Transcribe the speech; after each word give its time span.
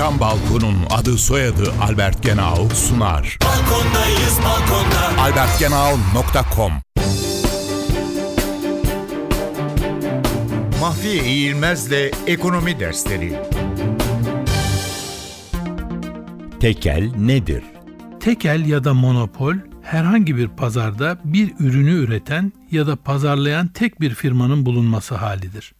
Cam 0.00 0.20
Balkon'un 0.20 0.76
adı 0.90 1.18
soyadı 1.18 1.72
Albert 1.82 2.22
Genau 2.22 2.68
sunar. 2.74 3.38
Balkondayız 3.44 4.38
balkonda. 4.44 5.22
albertgenau.com 5.22 6.72
Mahfiye 10.80 11.24
İğilmez'le 11.24 12.12
Ekonomi 12.26 12.80
Dersleri 12.80 13.42
Tekel 16.60 17.10
nedir? 17.18 17.62
Tekel 18.20 18.66
ya 18.66 18.84
da 18.84 18.94
monopol 18.94 19.54
herhangi 19.82 20.36
bir 20.36 20.48
pazarda 20.48 21.18
bir 21.24 21.52
ürünü 21.58 21.92
üreten 21.92 22.52
ya 22.70 22.86
da 22.86 22.96
pazarlayan 22.96 23.68
tek 23.68 24.00
bir 24.00 24.14
firmanın 24.14 24.66
bulunması 24.66 25.14
halidir. 25.14 25.72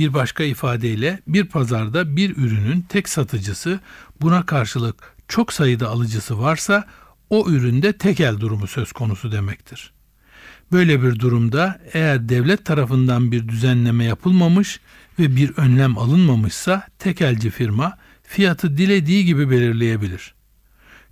Bir 0.00 0.14
başka 0.14 0.44
ifadeyle 0.44 1.20
bir 1.26 1.44
pazarda 1.44 2.16
bir 2.16 2.36
ürünün 2.36 2.82
tek 2.88 3.08
satıcısı 3.08 3.80
buna 4.20 4.46
karşılık 4.46 5.16
çok 5.28 5.52
sayıda 5.52 5.88
alıcısı 5.88 6.40
varsa 6.40 6.86
o 7.30 7.50
üründe 7.50 7.92
tekel 7.92 8.40
durumu 8.40 8.66
söz 8.66 8.92
konusu 8.92 9.32
demektir. 9.32 9.92
Böyle 10.72 11.02
bir 11.02 11.18
durumda 11.18 11.80
eğer 11.92 12.28
devlet 12.28 12.64
tarafından 12.64 13.32
bir 13.32 13.48
düzenleme 13.48 14.04
yapılmamış 14.04 14.80
ve 15.18 15.36
bir 15.36 15.50
önlem 15.56 15.98
alınmamışsa 15.98 16.86
tekelci 16.98 17.50
firma 17.50 17.98
fiyatı 18.22 18.76
dilediği 18.76 19.24
gibi 19.24 19.50
belirleyebilir. 19.50 20.34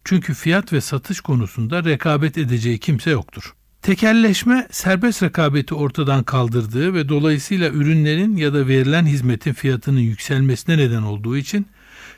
Çünkü 0.05 0.35
fiyat 0.35 0.73
ve 0.73 0.81
satış 0.81 1.21
konusunda 1.21 1.85
rekabet 1.85 2.39
edeceği 2.39 2.79
kimse 2.79 3.11
yoktur. 3.11 3.55
Tekelleşme 3.83 4.67
serbest 4.71 5.23
rekabeti 5.23 5.75
ortadan 5.75 6.23
kaldırdığı 6.25 6.95
ve 6.95 7.09
dolayısıyla 7.09 7.69
ürünlerin 7.69 8.37
ya 8.37 8.55
da 8.55 8.69
verilen 8.69 9.07
hizmetin 9.07 9.53
fiyatının 9.53 10.01
yükselmesine 10.01 10.79
neden 10.79 11.03
olduğu 11.03 11.37
için 11.37 11.67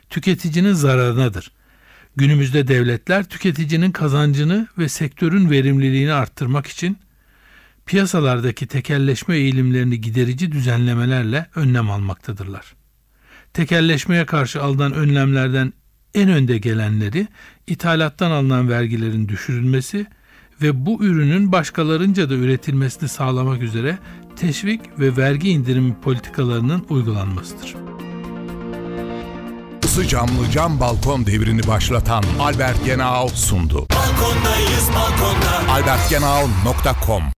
tüketicinin 0.09 0.73
zararınadır. 0.73 1.51
Günümüzde 2.15 2.67
devletler 2.67 3.23
tüketicinin 3.23 3.91
kazancını 3.91 4.67
ve 4.77 4.89
sektörün 4.89 5.49
verimliliğini 5.49 6.13
arttırmak 6.13 6.67
için 6.67 6.97
piyasalardaki 7.85 8.67
tekelleşme 8.67 9.35
eğilimlerini 9.35 10.01
giderici 10.01 10.51
düzenlemelerle 10.51 11.45
önlem 11.55 11.91
almaktadırlar. 11.91 12.73
Tekelleşmeye 13.53 14.25
karşı 14.25 14.63
alınan 14.63 14.93
önlemlerden 14.93 15.73
en 16.13 16.29
önde 16.29 16.57
gelenleri 16.57 17.27
ithalattan 17.67 18.31
alınan 18.31 18.69
vergilerin 18.69 19.29
düşürülmesi 19.29 20.07
ve 20.61 20.85
bu 20.85 21.03
ürünün 21.03 21.51
başkalarınca 21.51 22.29
da 22.29 22.33
üretilmesini 22.33 23.09
sağlamak 23.09 23.61
üzere 23.61 23.97
teşvik 24.35 24.99
ve 24.99 25.17
vergi 25.17 25.49
indirimi 25.49 25.95
politikalarının 26.01 26.85
uygulanmasıdır. 26.89 27.75
Isı 29.83 30.07
camlı 30.07 30.51
cam 30.51 30.79
balkon 30.79 31.25
devrini 31.25 31.67
başlatan 31.67 32.23
Albert 32.39 32.85
Genau 32.85 33.27
sundu. 33.27 33.87
Balkondayız 33.95 34.89
balkonda. 34.95 35.71
albertgenau.com 35.73 37.23